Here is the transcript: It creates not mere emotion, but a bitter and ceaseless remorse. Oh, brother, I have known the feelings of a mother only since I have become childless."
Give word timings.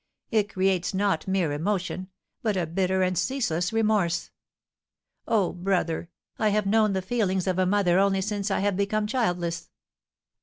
It 0.31 0.51
creates 0.51 0.95
not 0.95 1.27
mere 1.27 1.51
emotion, 1.51 2.07
but 2.41 2.57
a 2.57 2.65
bitter 2.65 3.03
and 3.03 3.15
ceaseless 3.15 3.71
remorse. 3.71 4.31
Oh, 5.27 5.53
brother, 5.53 6.09
I 6.39 6.49
have 6.49 6.65
known 6.65 6.93
the 6.93 7.03
feelings 7.03 7.45
of 7.45 7.59
a 7.59 7.67
mother 7.67 7.99
only 7.99 8.21
since 8.21 8.49
I 8.49 8.61
have 8.61 8.75
become 8.75 9.05
childless." 9.05 9.69